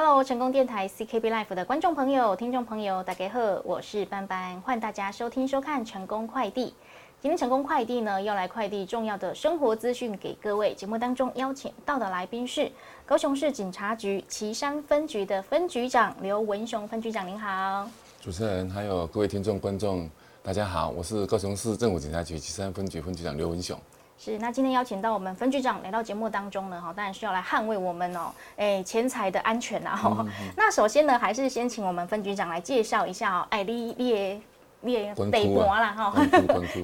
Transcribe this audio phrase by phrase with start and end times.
[0.00, 6.72] Hello，成功电台 CKB Life 的观众朋友、听众朋友，大家好，我是班班，欢迎大家收听收看成功快递。
[7.20, 10.72] 今天成功快递呢，要来快递重要的生活资讯给各位。
[10.72, 12.70] 节目当中邀请到的来宾是
[13.04, 17.90] 高雄市警察局旗山分局的分局长刘文雄分局长，您好。
[18.20, 20.08] 主持人还有各位听众观众，
[20.44, 23.76] 大家好，我是高雄市政府警察局旗山分局分局长刘文雄。
[24.18, 30.26] 是，那今天邀请到我们分局长来到节目当中呢，哈，当然需要来捍卫我们哦，哎，钱财的安全啊。
[30.56, 34.42] 那首先呢，还是先请我们分局长来介绍一下哦，哎，你你。
[34.82, 36.14] 列北博啦哈，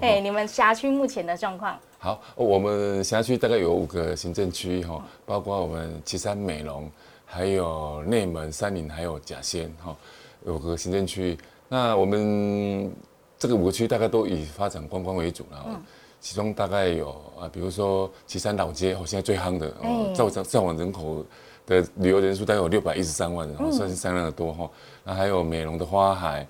[0.03, 1.79] 哎，你们辖区目前的状况？
[1.97, 6.91] 好，我们辖区大概有五个行政区哈，包括我们旗山美容，
[7.25, 9.97] 还有内门、三林，还有甲仙哈，
[10.43, 11.39] 五个行政区。
[11.69, 12.93] 那我们
[13.39, 15.81] 这个五个区大概都以发展观光为主了，
[16.25, 21.23] 其中大概有啊，比如说岐山老街，哦，现在最夯的，哦造造造往人口
[21.67, 24.71] 的旅游人数大概有六百一十三万人，哦算是相当的多哈。
[25.05, 26.47] 那还有美容的花海。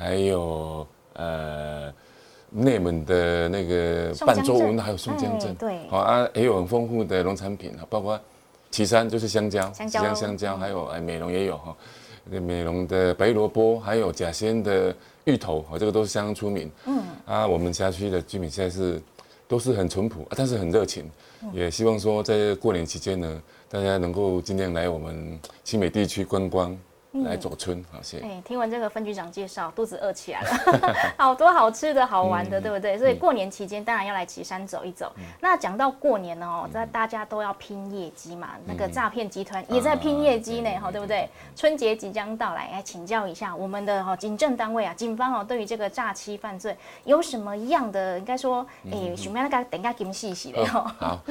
[0.00, 1.92] 还有呃
[2.50, 8.16] 内蒙的那个半州文，还有松江镇，对，好啊，也有很丰富的农产品啊，包括
[8.70, 10.14] 岐山就是香蕉，香蕉。
[10.14, 11.76] 香蕉，还有哎美容也有哈，
[12.30, 16.70] 美容的白萝卜，还有甲仙的芋头，哦，这个都是相当出名。
[16.86, 19.02] 嗯，啊，我们辖区的居民现在是
[19.48, 21.10] 都是很淳朴，但是很热情，
[21.52, 26.78] 也希望说在过年期间呢，大家能够尽量来我们新美地区观光。
[27.24, 28.20] 来走村，好谢。
[28.20, 32.98] 哎，听完这个分局长介绍，肚子饿起来了， 好多好吃的好玩的，对不对？
[32.98, 35.12] 所以过年期间当然要来岐山走一走。
[35.40, 41.28] 那讲到过年呢，哦，在大家都要拼业绩嘛，那个诈骗集团也在拼业绩呢，哈，对不对？
[41.56, 50.94] 春节即将到来，来请教一下我们的哈警政单位啊，警方哦，对于这个诈欺犯罪有什么样的应该说，哎，什么样的等下给我们细细的哈。
[50.98, 51.18] 好。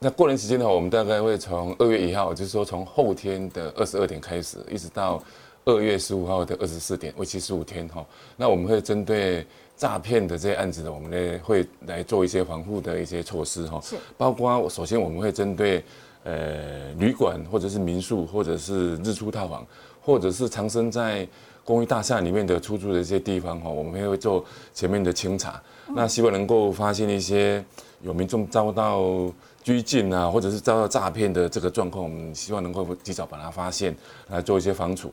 [0.00, 5.20] 那过年期间的话，我们大概会从二月一号，就是说从后天的二十二点开始，一直到
[5.64, 8.06] 二月十五号的二十四点，为期十五天哈。
[8.36, 9.44] 那我们会针对
[9.76, 13.80] 诈骗的这些案子呢，我们呢会来做一些防护的一些措施哈。
[13.82, 13.96] 是。
[14.16, 15.82] 包括首先我们会针对
[16.22, 19.66] 呃旅馆或者是民宿或者是日出套房，
[20.00, 21.26] 或者是藏身在
[21.64, 25.60] 公寓大厦里面的出租的一些地方哈，我们会做前面的清查。
[25.88, 27.64] 那希望能够发现一些
[28.00, 29.28] 有民众遭到。
[29.68, 33.94] 拘禁啊，或者是遭到诈骗的这个状况，我们希望能够及早把它发现，
[34.28, 35.12] 来做一些防处。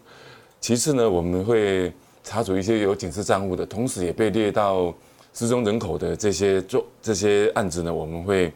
[0.61, 1.91] 其次呢，我们会
[2.23, 4.95] 查处一些有警示账户的，同时也被列到
[5.33, 8.49] 失踪人口的这些做这些案子呢，我们会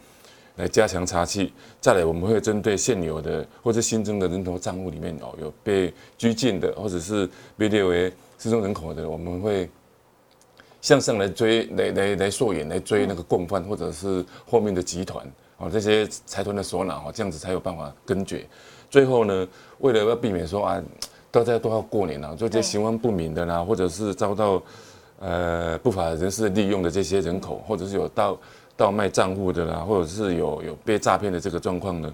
[0.56, 1.52] 来加强查缉。
[1.82, 9.70] 再来，我们会针对现有的或者新增的人头账户里面哦，有被拘禁的，或者是被列为失踪人口的，我们会
[10.80, 15.30] 向上来追，来来来溯源，来追那个共犯或者是后面的集团。
[15.60, 18.48] 哦，这些财团的首脑哈，这样子才有办法根绝。
[18.90, 19.48] 最后呢，
[19.80, 20.82] 为了要避免说啊，
[21.30, 24.64] 大家都要过年了，就这些行为不明的啦，或者是遭到
[25.20, 28.38] 呃不法人士利用的这些人口，或者是有盗
[28.78, 32.14] 盗卖账户的啦，或者是有有被诈骗的这个状况呢，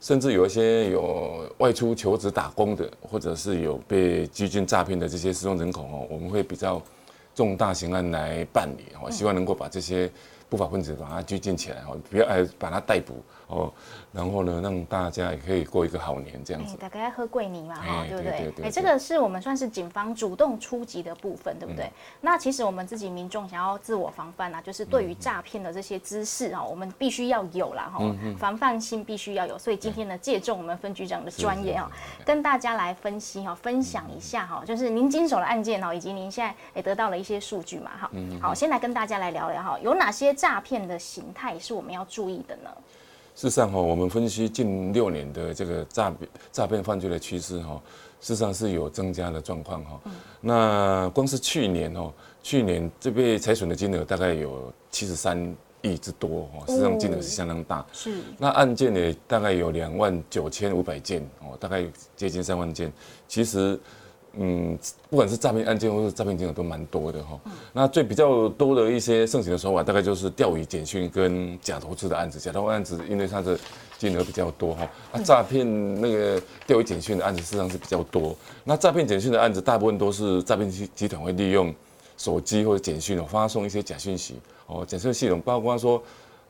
[0.00, 6.80] 甚至有一些有外出求职打工的，或者是有被拘禁诈骗的这些失踪人口哦，我们会比较
[7.34, 10.10] 重大刑案来办理，我希望能够把这些。
[10.50, 13.72] 不法分子把他拘禁起来，哦，不要哎把他逮捕，哦，
[14.10, 16.76] 然后呢，让大家也可以过一个好年这样子。
[16.76, 18.66] 大概喝桂泥嘛，哈，对不对？
[18.66, 21.88] 哎，这个是我们算是警方主动出击的部分，对不对？
[22.20, 28.00] 那其实我们自己民众想要自我防范啊，就是对于诈骗的这些知识啊，我们必须要有啦，哈，
[28.36, 29.56] 防范心必须要有。
[29.56, 31.88] 所以今天呢，借重我们分局长的专业啊，
[32.24, 38.10] 跟大家来分析哈，分享一下哈，就是您经手的案件哈，以及您现在也得到了一些数据嘛，哈，
[38.42, 40.34] 好，先来跟大家来聊聊哈，有哪些？
[40.40, 42.70] 诈骗的形态是我们要注意的呢。
[43.34, 47.78] 事实上哈，我们分析近六年的这个诈骗诈骗犯罪的趋势哈，
[48.22, 50.00] 事实上是有增加的状况哈。
[50.40, 52.10] 那光是去年哦，
[52.42, 57.84] 去年这被财损的金额大概有七十三亿之多哦，实际上金额是相当大。
[57.92, 58.22] 是。
[58.38, 61.84] 那案件呢，大概有两万九千五百件哦，大概
[62.16, 62.90] 接近三万件。
[63.28, 63.78] 其实。
[64.34, 64.78] 嗯，
[65.08, 67.38] 不管是诈骗案件或是诈骗金额都蛮多的哈。
[67.72, 72.38] 那最比较多的一些盛行的手法，大概就是钓鱼简讯跟假投资的案子。
[72.38, 73.58] 假投资案子因为它的
[73.98, 74.88] 金额比较多哈。
[75.12, 78.36] 那诈骗那个钓鱼简讯的案子，事实上是比较多。
[78.62, 81.74] 那诈骗简讯的案子，大部分都是诈骗集集团会利用
[82.16, 84.36] 手机或者简讯，发送一些假讯息
[84.66, 84.84] 哦。
[84.86, 86.00] 假设系统包括说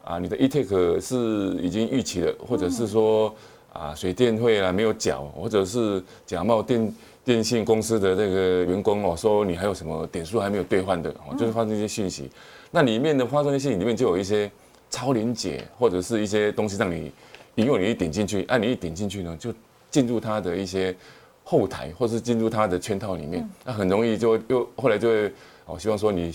[0.05, 3.35] 啊，你的 e t a k 是已经逾期了，或者是说
[3.73, 6.93] 啊，水电费啊没有缴，或者是假冒电。
[7.23, 12.29] 电信公司的这个员工哦，说你还有什么点数还没有兑换的哦，就是发生一些讯息。
[12.71, 14.51] 那里面的发送的信息里面就有一些
[14.89, 17.13] 超连接或者是一些东西让你，
[17.57, 19.53] 引诱你一点进去，按你一点进去呢，就
[19.91, 20.97] 进入他的一些
[21.45, 25.33] 后台，或是进入他的圈套里面，那很容易就又后来就会
[25.67, 26.35] 哦，希望说你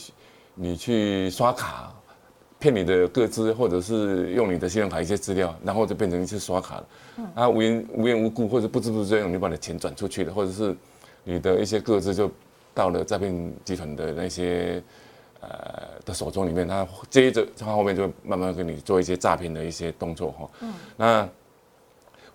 [0.54, 1.92] 你去刷卡
[2.66, 6.86] 骗你的个资，或者是用你的信用卡一些资料，然后就变成一次刷卡了，
[7.36, 10.76] 啊无缘无缘无故或者不知不觉你把你的钱转出去了，或者是
[11.24, 12.32] 你的一些个资就
[12.74, 14.82] 到了诈骗集团的那些。
[15.42, 20.50] 呃的手中里面，他接着他后面就慢慢跟你做一些诈骗的一些动作哈。
[20.62, 20.74] 嗯。
[20.98, 21.30] 那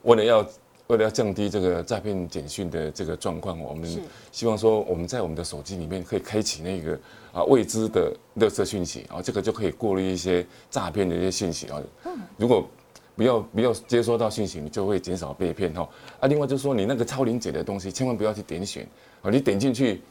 [0.03, 0.47] 为了要
[0.91, 3.89] 为了要降低这个诈骗简讯的这个状况，我们
[4.33, 6.99] 希望说我们在我们的手机里面可以开启那个
[7.33, 11.81] 啊未知的热色讯息啊，这个就可以过滤一些诈骗的一些讯息啊。
[12.07, 12.13] 嗯。
[12.37, 12.69] 如果
[13.15, 15.89] 不要不要接收到讯息，你就会减少被骗哈。
[16.19, 18.85] 啊，另外就是说你那个超临解的东西，千万不要去点选
[19.23, 20.03] 啊，你点进去。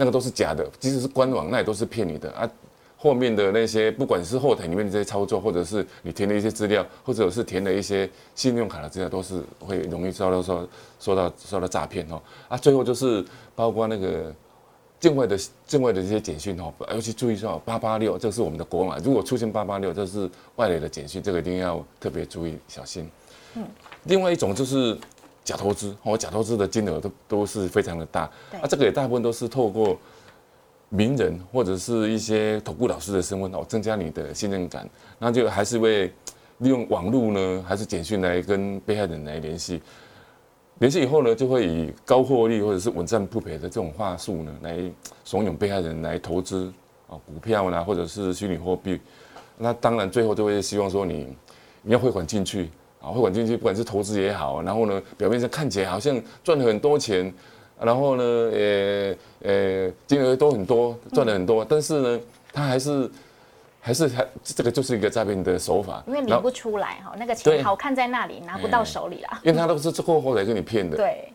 [0.00, 2.48] 那个都是假的，即使是官网，那也都是骗你的啊。
[3.00, 10.68] 后面的那些，不管是后台里面的这些操作，或者是你填的一些资料，或者是填的一些信用卡的资料，都是会容易遭到说
[10.98, 12.20] 受到受到诈骗哦。
[12.48, 13.24] 啊，最后就是
[13.54, 14.34] 包括那个
[14.98, 23.08] 境外的境外的这些简讯哦，尤其注意说八八六，这是我们的国码，如果出现八八六，这是外来的简讯，这个一定要特别注意小心。
[23.54, 23.64] 嗯，
[24.04, 24.98] 另外一种就是。
[25.44, 28.30] 假投资哦，假投资的金额都都是非常的大，
[28.60, 29.96] 啊，这个也大部分都是透过
[30.88, 34.88] 名人或者是一些投顾老师的身份哦，增加你的信任感，
[35.18, 36.12] 那就还是会
[36.58, 39.80] 利用网络呢，还是简讯来跟被害人来联系，
[40.78, 44.78] 联系以后呢，就会以高获利或者是稳赚不赔的这种话术呢，来
[45.24, 46.72] 怂恿被害人来投资
[47.08, 49.00] 啊，股票啦，或者是虚拟货币，
[49.56, 51.28] 那当然最后就会希望说你
[51.82, 52.70] 你要汇款进去。
[53.00, 57.32] 啊，汇款进去，不管是投资也好，然后呢，表面上看起来好像赚了很多钱，
[57.80, 62.20] 然后呢，呃呃，金额都很多，赚了很多，但是呢，
[62.52, 63.10] 他还是
[63.80, 71.32] 还是还这个就是一个诈骗的手法，因为领不出来哈，那个钱好看在那里，拿不到手里啦，因为他都是后后来跟你骗的，对，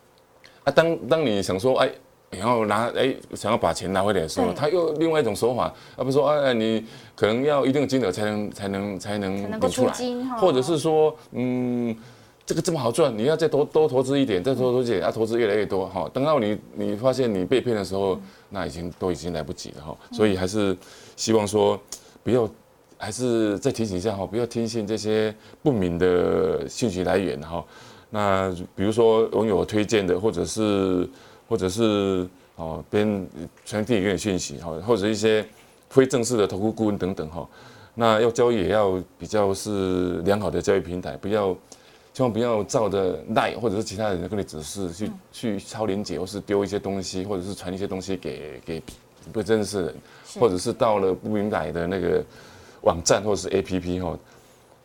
[0.65, 1.89] 啊，当当你想说，哎。
[2.35, 6.83] 然后拿哎，想要把钱拿回来的时候，他又另外一种手法，而不是说哎，你
[7.15, 9.93] 可能要一定金额才能才能才能领出来，
[10.39, 11.95] 或者是说嗯，
[12.45, 16.09] 这个这么好赚，你要再多多投资一点，再多投资一点，要投资越来越多哈。
[16.13, 18.19] 等到你你发现你被骗的时候，
[18.49, 19.97] 那已经都已经来不及了哈。
[20.11, 20.75] 所以还是
[21.15, 21.79] 希望说
[22.23, 22.49] 不要，
[22.97, 27.63] 还是再提醒一下哈，不要听信这些不明的信息来源哈。
[28.09, 31.09] 那比如说网友推荐的，或者是。
[31.49, 33.27] 或者是哦，别人
[33.63, 35.45] 传递给你讯息哈，或者一些
[35.89, 37.47] 非正式的投顾顾问等等哈，
[37.93, 41.55] 那要交易也要比较是良好的交易平台，不要
[42.13, 48.83] 千万不要照着赖或者是其他人跟你指示去去超连接，或是丢一些东西，或者是传一些东西给给
[49.31, 49.95] 不认识人，
[50.39, 52.24] 或者是到了不明白的那个
[52.81, 54.18] 网站或者是 APP 哈，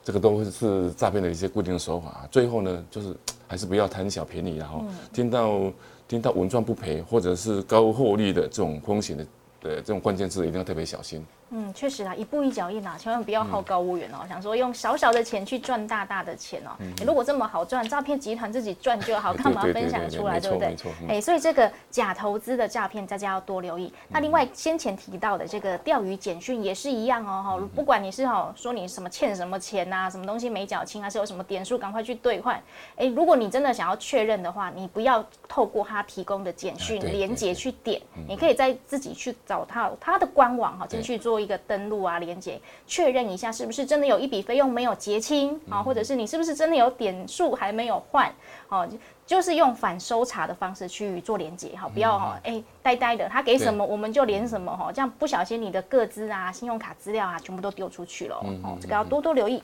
[0.02, 2.26] 这个都是诈骗的一些固定的手法。
[2.30, 3.14] 最后呢，就是
[3.46, 5.72] 还是不要贪小便宜，然后听到。
[6.08, 9.24] 听到稳赚不赔或者是高获利的这种风险的
[9.60, 11.22] 的这种关键字，一定要特别小心。
[11.50, 14.26] 嗯，确实啊，一步一脚印啊，千万不要好高骛远哦。
[14.28, 16.70] 想说用小小的钱去赚大大的钱哦。
[16.98, 20.76] 你如果这么好赚，诈骗集团自己赚就好，干嘛分享出来，对不对？
[21.08, 23.92] 哎，所以这个假投资的诈骗，大家要多留意。
[24.08, 27.42] 那另外先前提到的这个钓鱼简讯也是一样哦。
[27.42, 32.60] 哈，不管你是哈说你什么欠什么钱呐，什么东西没缴清，还是有什么点数赶快去兑换。
[32.96, 41.48] 哎，如果你真的想要确认的话，你不要透过他提供的简讯连接去点，你可以在自己去找他他的官网哈进去做一。
[41.48, 48.30] 个登录啊，连接确认一下是不是真的有一笔费用没有结清啊，或者是你是不是真的有点数还没有换
[48.68, 48.86] 哦。
[49.28, 59.62] 就是用反搜查的方式去做连接，哈，不要哈，哎，呆呆的，他给什么我们就连什么，哈，这样不小心你的个资啊、信用卡资料啊，全部都丢出去了，哦，这个要多多留意。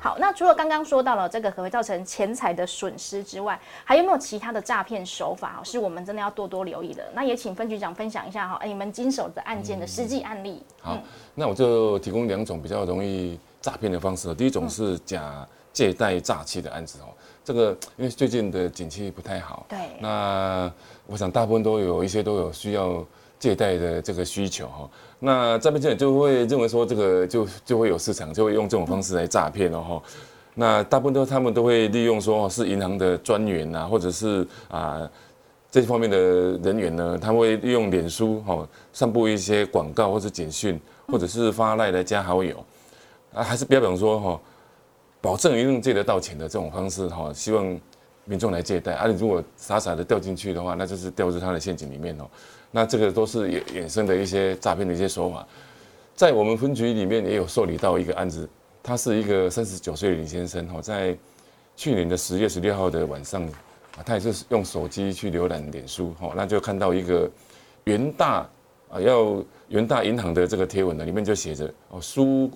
[0.00, 7.06] 好，那除了刚刚说到了这个可能会造成钱财的损失之外，还有没有其他的诈骗手法是我们真的要多多留意的？
[7.12, 10.62] 那也请分局长分享一下哈，你们经手的案件的实际案例。
[10.80, 10.96] 好，
[11.34, 17.12] 那我就提供两种比较容易诈骗的方式，第一种是假借贷诈欺的案子哦。
[17.44, 20.72] 这个因为最近的景气不太好，对，那
[21.06, 23.04] 我想大部分都有一些都有需要
[23.38, 24.88] 借贷的这个需求哈。
[25.18, 30.00] 那诈骗集团就会认为说这个就就会有市场，就会用这种方式来诈骗了哈。
[30.54, 35.10] 那大部分都他们都会利用说是银行的专员啊，或者是啊
[35.70, 36.16] 这方面的
[36.58, 42.64] 人员呢，他会利用脸书哈散布一些广告或者简讯，或者是发赖来加好友
[43.34, 44.40] 啊，还是标榜说哈。
[45.22, 47.80] 保证一定借得到钱的这种方式哈，希望
[48.24, 48.94] 民众来借贷。
[48.94, 52.28] 啊，你如果傻傻的掉进去的话，那就是掉入他的陷阱里面哦。
[52.72, 55.46] 那这个都是衍衍生的一些诈骗的一些手法。
[56.14, 58.48] 在我们分局里面也有受理到一个案子，
[58.82, 61.16] 他是一个三十九岁的李先生哈，在
[61.76, 63.42] 去年的十月十六号的晚上
[63.96, 67.30] 啊，他也是用手机去浏览脸书，哈，那就看到一个
[67.84, 68.46] 元大
[68.90, 72.50] 啊，要元大银行的这个贴文呢，里面就写着哦，纾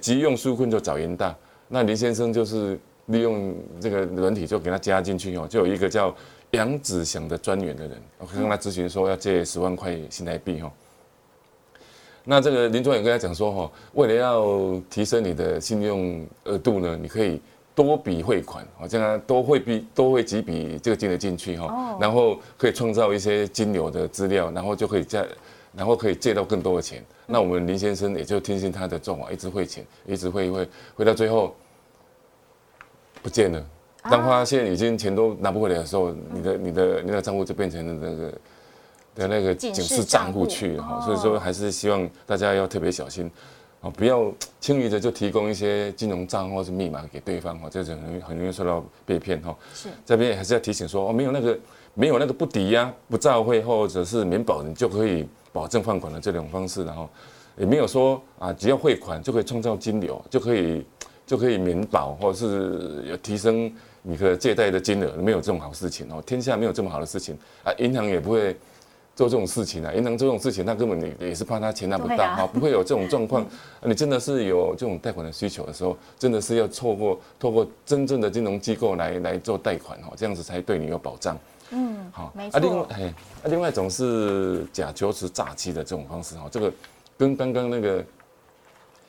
[0.00, 1.36] 急用纾困就找元大，
[1.74, 6.14] 那林先生就是利用这个软体就给他加进去哦，就有一个叫
[6.50, 10.70] 杨子祥的专员的人，我跟他咨询说要借十万块新台币，哦。
[12.24, 17.40] 那这个林专员跟他讲说，哈，为了要提升你的信用额度呢，你可以
[17.74, 25.26] 多笔汇款，哦，这样多汇笔多汇几笔这个金额进去，哈，然后可以创造一些金流的资料，然后就可以借，
[25.74, 27.02] 然后可以借到更多的钱。
[27.26, 31.56] 那我们林先生也就听信他的做法，一直汇钱，一直汇汇，汇到最后
[33.22, 33.64] 不见了。
[34.10, 38.32] 当发现已经钱都拿不回来的时候，你的你的你的账户就变成了那个。
[39.14, 43.30] 的那个警示账户去哈，所以说还是希望大家要特别小心，
[43.82, 49.54] 啊，不要轻易的就提供一些金融账或是密码给对方哦，这种很很容易受到被骗哈。
[49.74, 51.58] 是这边还是要提醒说，哦，没有那个
[51.92, 57.06] 没有那个不抵押、不照会或者是免保你就可以保证放款的这种方式，然后
[57.58, 60.86] 也没有说啊，只要汇款就可以创造金流，就可以
[61.26, 68.56] 就可以免保或者是有提升你的借贷的金额，没有这种好事情哦，天下没有这么好的事情啊，银行也不会。
[69.14, 73.46] 做这种事情啊，银行做这种事情，那根本也也是怕他钱拿不到哈，不会有这种状况。
[73.82, 81.38] 你真的是有这种贷款的需求的时候，真的是要透过透过真正的金融机构来来做贷款哦，这样子才对你有保障。
[81.72, 82.56] 嗯，好，没错。
[82.56, 86.72] 啊，另外，哎，啊，另外一种是假求职诈欺的这种方式哈，这个
[87.18, 88.02] 跟刚刚那个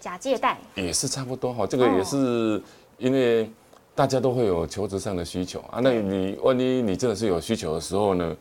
[0.03, 2.61] 假借贷也是差不多哈，这个也是
[2.97, 3.49] 因为
[3.95, 8.35] 大家都会有求职上的需求啊，那你万一你真的是有需求的时候呢？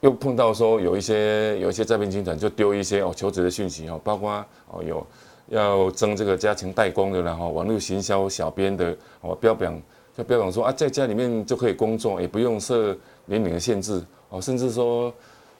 [0.00, 5.06] 又碰到说有一些有一些诈骗集团就丢一些哦求职的讯息哦，包括哦有
[5.50, 9.80] 要征这个家庭代工的然后网络行销小编的哦标榜
[10.16, 15.14] 就标榜说啊在家里面就可以工作，也不用设年龄的限制哦，甚至说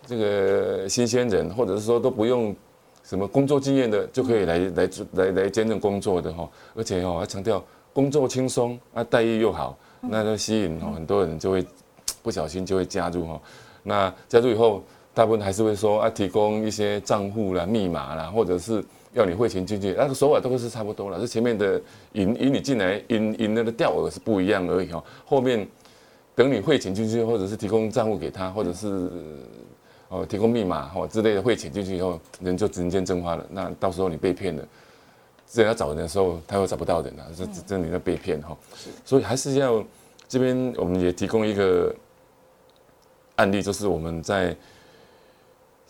[0.05, 2.55] 这个新鲜人或者是说都不用
[3.05, 11.65] 什么工作经验的就可以来来来来兼任工作的哈，而且哦还强调工作轻松啊待遇又好，那就吸引哦很多人就会
[12.23, 13.41] 不小心就会加入哈。
[13.83, 14.83] 那加入以后，
[15.13, 18.83] 大部分还是会说啊，提供一些账户啦、密码啦，或者是
[19.13, 21.21] 要你汇钱进去，那个手法都是差不多了。
[21.21, 21.81] 是前面的
[22.15, 25.05] 引引你进来，引引那个钓饵是不一样而已哈。
[25.27, 25.69] 后面
[26.35, 29.11] 等你汇钱进去，或者是提供账户给他，或者是
[30.15, 33.47] 哦提供密码或之类的汇钱进去以后，人就人间蒸发了。
[33.51, 34.67] 那到时候你被骗了，
[35.47, 38.57] 真要找人的时候，他又找不到人了，这这你在被骗哈。
[39.05, 39.85] 所以还是要
[40.29, 41.95] 这边我们也提供一个。
[43.37, 44.57] 案例就是我们在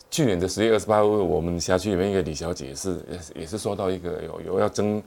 [0.09, 2.99] 去年的十月二十八日，我们辖区里面一个李小姐是
[3.35, 4.99] 也也是收到一个有有要征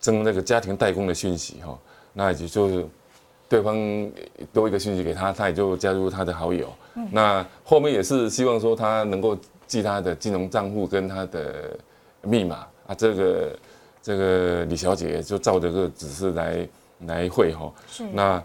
[0.00, 1.76] 征那个家庭代工的讯息哈，
[2.12, 2.86] 那也就是
[3.48, 3.76] 对方
[4.52, 6.72] 多一个讯息给他，他也就加入他的好友。
[7.10, 9.36] 那后面也是希望说他能够
[9.66, 11.76] 记他的金融账户跟他的
[12.22, 13.58] 密码啊，这个
[14.02, 16.68] 这个李小姐就照这个指示来
[17.06, 17.72] 来汇哈。
[17.88, 18.42] 是那。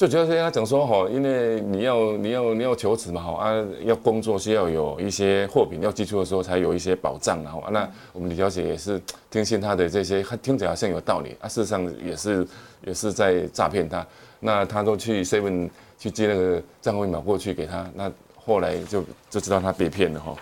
[0.00, 8.98] 就主要是跟他讲说哈，因为你要你要你要求职嘛哈啊，要工作需要有一些货品要寄出的时候才有一些保障然后那我们李小姐也是
[9.30, 12.48] 听信他的这些，听起来好像有道理啊，事实上也是
[12.82, 14.06] 也是在诈骗他。
[14.40, 20.34] 那他都去 seven 去接那个账户密码过去给他，那后来就就知道他被骗了哈，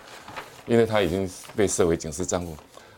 [0.68, 2.54] 因为他已经被设为警示账户。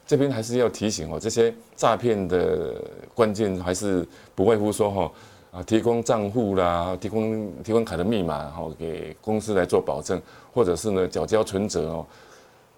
[0.07, 2.75] 这边还是要提醒哦，这些诈骗的
[3.15, 5.11] 关键还是不外乎说哈。
[5.51, 10.21] 啊，提供账户啦，提供提供卡的密码，哈，给公司来做保证，
[10.53, 12.07] 或者是呢，缴交存折哦，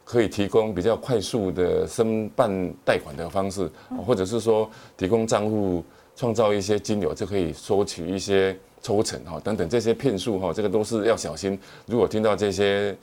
[0.04, 2.50] 可以提供比较快速的申办
[2.82, 3.70] 贷款的方式，
[4.06, 5.84] 或者是说提供账户，
[6.16, 11.58] 创造一些金流，就可以收取一些抽成哈，等等这些骗术哈，这个都是要小心。
[11.84, 12.96] 如果听到这些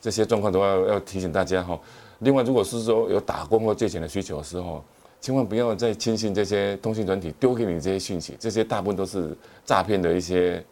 [0.00, 1.78] 这些状况的话，要提醒大家哈。
[2.20, 4.82] 另外，如果是说有打工或借钱的需求的时候，
[5.24, 10.62] 千万不要再轻信这些通讯软体丢给你这些讯息，这些大部分都是诈骗的一些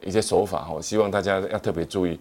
[0.00, 0.80] 一些手法哈。
[0.80, 2.16] 希望大家要特别注意，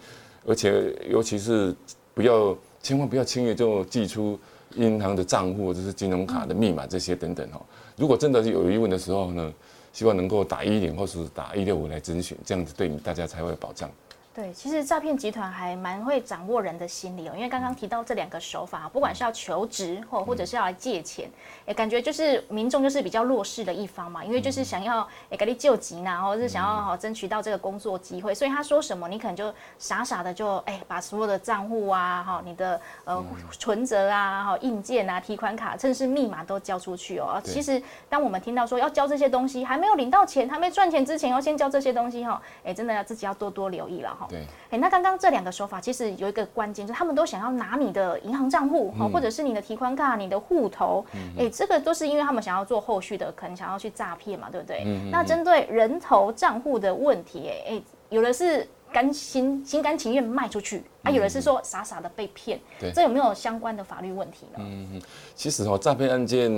[0.47, 1.75] 而且尤其是
[2.15, 4.35] 不要千万不要轻易就寄出
[4.77, 7.61] 银行的账户或者是金融卡的密码这些等等哈。
[7.95, 9.53] 如果真的是有疑问的时候呢，
[9.93, 13.87] 希望能够打一零或是打一六五来咨询，这样子对你大家才会有保障。
[14.35, 21.29] 对，其实诈骗集团还蛮会掌握人的心理哦，因为刚刚提到这两个手法，不管是要求职或或者是要来借钱，
[21.65, 33.23] 也感觉就是民众就是比较弱势的一方嘛，因为就是想要诶给你救急呐，或者是想要好争取到这个工作机会，所以他说什么，你可能就傻傻的就哎把所有的账户啊，哈，你的呃
[33.57, 37.41] 存折啊，哈，硬件啊，提款卡，甚至是密码都交出去哦。
[37.41, 44.25] 其实当我们听到说要交这些东西，还没有领到钱，还没赚钱之前，要先交这些东西哈，哎，真的要自己要多多留意了哈。
[44.29, 51.05] 对，哎，那刚刚这两个手法其实有一个关键，就是他们都想要拿你的银行账户，哈，或者是你的提款卡、你的户头，
[51.38, 54.84] 哎，这个都是因为他们想要做后续的，可能想要去诈骗嘛，对不对？
[55.12, 58.67] 那针对人头账户的问题，哎，有的是。
[58.95, 61.11] 甘心心甘情愿卖出去啊！
[61.11, 64.59] 有的是说傻傻的被骗，对，这有没有相关的法律问题呢？
[64.59, 65.01] 嗯嗯，
[65.35, 66.49] 其实哦，诈骗案件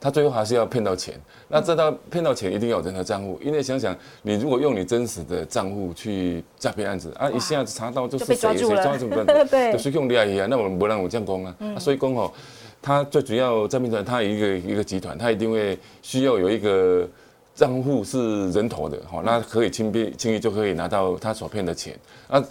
[0.00, 1.20] 他最后还是要骗到钱。
[1.48, 11.56] 那这到骗到钱一定要有人的账户，因为想想你如果用你真实的账户去诈骗案子啊，一下子查到就是谁谁抓住了， 对，就是用厉害啊，那我们不让我这样讲啊。
[11.80, 12.32] 所以讲哦，
[12.80, 17.08] 他最主要诈骗团，他一个一个集团，他一定会需要有一个。
[17.54, 21.96] 账户是人头的，哈，那可以轻便轻易就可以拿到他所骗的钱。
[22.28, 22.44] 啊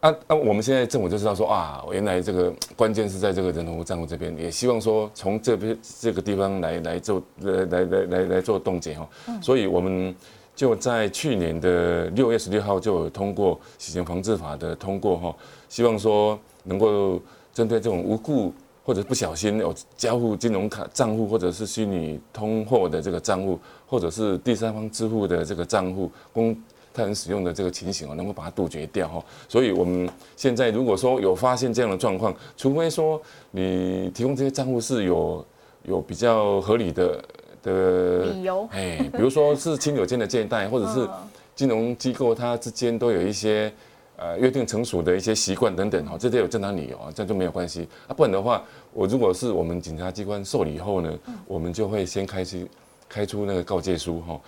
[0.00, 0.34] 啊啊！
[0.34, 9.08] 我们现在政府就知道说啊，原来这个关键是在这个人头账户这边，也希望说从这边这个地方来来做来来来来来做冻结哈。
[9.40, 10.14] 所以我们
[10.56, 15.36] 就在去年的六月十六号就有通过洗钱防治法的通过哈，
[15.68, 17.20] 希望说能够
[17.52, 18.52] 针对这种无故。
[18.90, 23.56] 或者不小心有交付金融卡账户，或者是虚拟通货的这个账户，
[23.86, 26.56] 或者是第三方支付的这个账户，供
[26.92, 29.24] 他人使用的这个情形哦，能够把它杜绝掉哈。
[29.48, 35.46] 所以我们现在如果说有发现这样的状况，除非说你提供这些账户是有
[35.84, 37.24] 有比较合理的
[37.62, 41.08] 的理由，哎，比如说是亲友间的借贷，或者是
[41.54, 43.72] 金融机构它之间都有一些。
[44.22, 48.12] 呃，约定成熟的一些习惯等等哈，这都有正当理由啊，这样就没有关系啊。
[48.12, 48.62] 不然的话，
[48.92, 51.10] 我如果是我们警察机关受理后呢，
[51.46, 52.66] 我们就会先开始
[53.08, 54.38] 开出那个告诫书哈。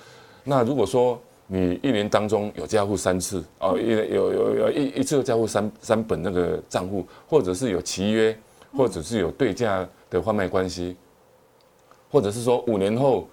[0.44, 8.36] 那如果说你一年当中有交付三次哦，一有有有一一次交付三三本那个账户，或者是有契约，
[8.76, 10.94] 或者是有对价的换卖关系，
[12.10, 13.26] 或者是说五年后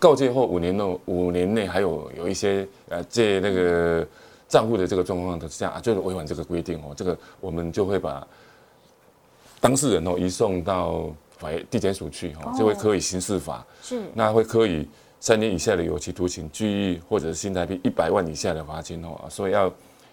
[0.00, 4.08] 告诫后五年后五年内还有有一些呃借那个。
[4.54, 8.24] 账户的这个状况的下，就是违反这个规定哦，这个我们就会把
[9.60, 13.66] 当事人哦移送到法院地检署去哈，就会可以刑事法。
[13.82, 14.88] 是，那会可以
[15.18, 19.68] 三年以下的有期徒刑、拘役或者是新台币一百万以下的罚金哦，所以要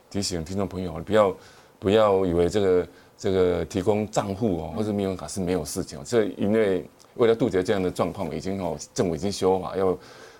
[0.10, 1.36] 提醒听众朋友不要
[1.77, 9.95] 不要以为这个这个提供账户哦或者密码卡是没有事情哦，这因为为了杜绝这样的状况，已经哦政府已经修法要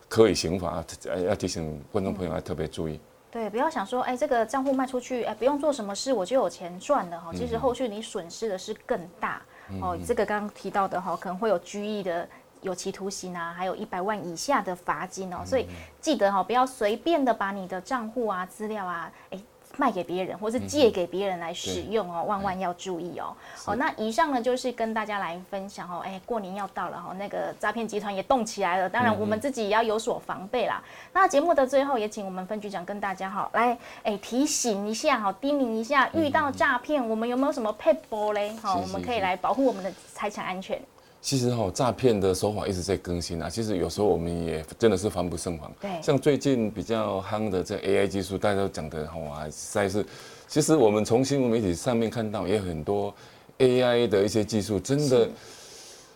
[0.10, 0.84] 可以刑法，
[1.28, 3.00] 要提醒观众朋友要特别注意。
[3.32, 7.32] 对，不要想说，哎，这个账户卖出去，哎，不用做什么事，我就有钱赚了哈。
[7.34, 9.42] 其实后续你损失的是更大
[9.82, 9.98] 哦。
[10.06, 12.28] 这个刚刚提到的哈，可能会有拘役的
[12.62, 15.44] 有期徒刑啊，还有一百万以下的罚金哦。
[15.46, 15.66] 所以
[16.02, 19.40] 记得哈，不要随便的把你的账户啊、资料啊，哎。
[19.78, 23.36] 卖给别人，或是借给别人来使用哦，万万要注意哦。
[23.56, 26.02] 好，那以上呢就是跟大家来分享哦。
[26.06, 30.84] 哎，过年要到了哈，那个诈骗集团也动起来了，当然我们自己也要有所防备啦。
[31.14, 38.56] 那节目的最后也请我们分局长跟大家哈来哎提醒一下哈，叮咛一下，遇到诈骗我们有没有什么配波嘞？
[38.62, 40.82] 好，我们可以来保护我们的财产安全。
[41.22, 43.48] 其实哈，诈骗的手法一直在更新啊。
[43.48, 45.72] 其实有时候我们也真的是防不胜防。
[45.80, 45.92] 对。
[46.02, 50.04] 像最近比较夯的这 AI 技术，大家都讲的哇，实在是。
[50.48, 53.14] 其实我们从新闻媒体上面看到，也很多
[53.60, 55.30] AI 的一些技术，真的。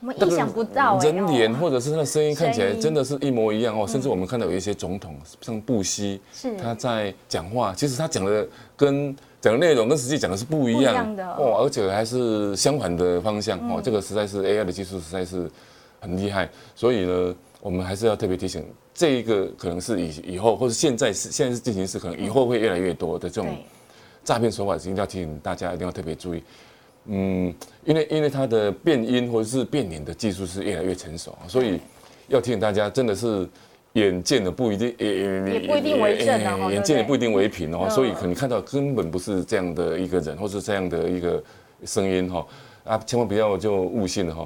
[0.01, 0.97] 我们意想不到。
[0.99, 3.87] 人脸或者是他的声音看起来真的是一模一样哦。
[3.87, 9.15] 甚至我们看到有一些总统，像布希，是他在讲话，其实他讲的跟。
[9.45, 13.79] 讲的内容跟实际讲的是不一样的哦，而且还是相反的方向哦。
[13.79, 15.47] 这个实在是 AI 的技术实在是
[15.99, 23.55] 很厉害，所以呢，我们还是要特别提醒，这一个可能是以以后或者现在是现在是进行时，可能以后会越来越多的这种
[24.23, 26.41] 诈骗手法，一定要提醒大家一定要特别注意。
[27.05, 27.53] 嗯，
[27.83, 31.79] 因为因为它的变音或者是变脸的技术是越来越成熟，所以
[32.29, 33.47] 要提醒大家，真的是。
[33.95, 35.19] 眼见的不一定，也
[35.53, 41.41] 也不一定为正哦，眼见也不一定为凭哦，所以可能看到根本不是这样的一个人，或是这样的一个
[41.85, 42.45] 声音哈，
[42.83, 44.45] 啊，千万不要就误信了哈，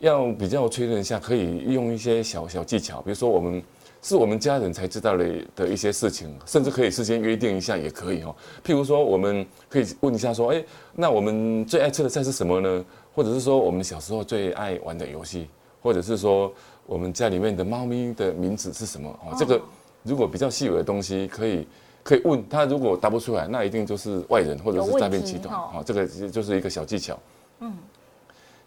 [0.00, 3.62] 要比较确认一下，可以用一些小小技巧，比如说我们
[4.00, 12.82] 是我们家人才知道的的一些事情，甚至可以事先约定一下也可以哈，譬如说我们可以问一下说，哎，那我们最爱吃的菜是什么呢？
[13.14, 15.48] 或者是说我们小时候最爱玩的游戏，
[15.82, 16.50] 或者是说。
[16.86, 19.10] 我们家里面的猫咪的名字是什么？
[19.24, 19.60] 哦，这个
[20.02, 21.66] 如果比较细微的东西，可以
[22.02, 25.54] 可以问他，如果答不出来，那一定就是外人或者是诈骗集团。
[25.54, 27.18] 哦，这个就是一个小技巧。
[27.60, 27.72] 嗯，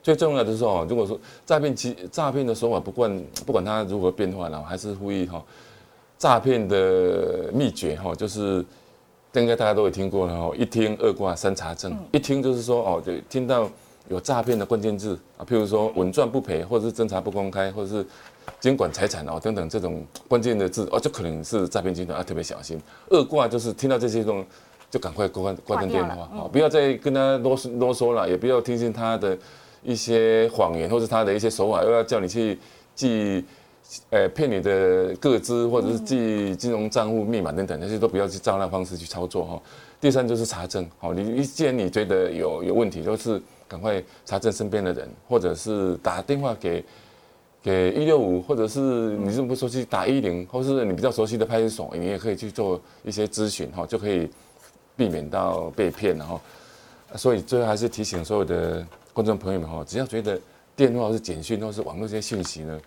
[0.03, 5.41] 最重要的是哦，如果说诈骗欺诈骗的手法不管不管它如何变化了，还是呼吁哈，
[6.17, 8.65] 诈骗的秘诀哈，就是
[9.33, 11.97] 应该大家都有听过了哈，一听二挂三查证。
[12.11, 13.69] 一听就是说哦，对，听到
[14.09, 18.05] 有诈骗的关键字啊，譬如说稳赚不赔，或者是侦查不公开，或者是。
[18.59, 22.81] 监管财产哦等等这种关键的字哦，就可能是诈骗集团，要特别小心。
[23.09, 24.43] 二卦就是听到这些东，
[24.89, 29.37] 就赶快挂挂断电话啊，不要再跟他啰嗦啰嗦了，也不要听信他的
[29.83, 32.57] 一些谎言，或者他的一些手法，又要叫你去
[32.95, 33.45] 记，
[34.09, 39.61] 呃骗你的个资，或者是记金融账户密码等等，那些都不要去照那方式去操作哈。
[40.01, 46.83] 第三就是查证，好，你既然你觉得有有问题，就是赶快查证身边的人，或者是打电话给。
[47.61, 48.79] 给一六五，或者是
[49.17, 54.29] 你是不熟悉打一零，或是你比较熟悉的派出所，你也可以去做一些咨询哈，就可以
[54.95, 56.39] 避免到被骗然后，
[57.17, 60.39] 所以最后还是提醒所有的观众朋友们哈，只要觉得
[60.73, 62.79] 电话或是简讯或是网络这些信息呢，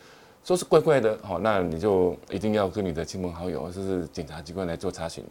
[0.42, 5.22] 说是怪怪的哈，那你就一定要跟你的亲朋好友或者是检察机关来做查询，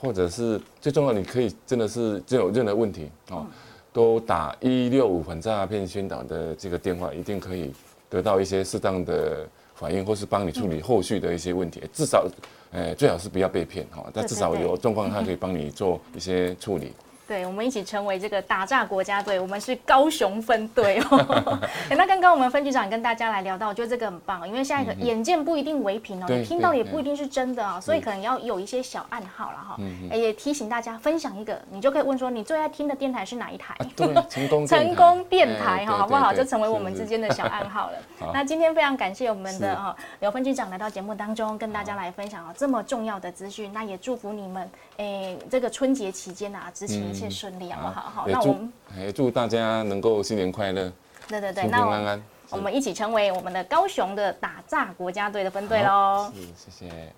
[0.00, 3.44] 或者是最重要，你可以真的是真有任何问题哦，
[3.92, 7.72] 都打一六五反诈骗宣导的这个电话，一定可以。
[8.12, 12.26] 得到一些适当的反应，或是帮你处理后续的一些问题，至少，
[12.70, 14.04] 呃，最好是不要被骗哈。
[14.12, 16.92] 但至少有状况，他可以帮你做一些处理。
[17.32, 21.58] 对，我们一起成为这个打诈国家队，我们是高雄分队哦。
[21.88, 29.78] 那刚刚我们分局长跟大家来聊到，我觉得这个很棒，因为下一个眼见不一定为凭哦，你听到也不一定是真的啊，所以可能要有一些小暗号了哈。
[30.14, 33.74] 也提醒大家分享一个，你就可以问说你最爱听的电台是哪一台？
[33.96, 36.34] 对，成功 成功电台哈，好不好？
[36.34, 38.30] 就成为我们之间的小暗号了。
[38.34, 43.72] 那今天非常感谢我们的哈刘分局长来到节目当中，跟大家来分享啊这么重要的资讯。
[43.72, 48.00] 那也祝福你们，哎，这个春节期间啊，执行一切顺利，好不好？
[48.14, 50.92] 好，那我们也祝大家能够新年快乐，
[51.28, 56.30] 对对对，那安安，我们一起成为我们的高雄的打炸国家队的分队喽。
[56.34, 57.12] 是，谢谢。